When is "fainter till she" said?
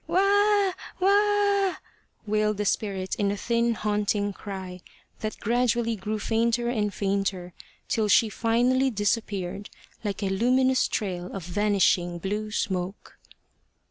6.91-8.27